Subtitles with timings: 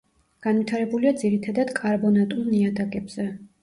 [0.45, 3.33] განვითარებულია ძირითადად კარბონატულ ნიადაგებზე.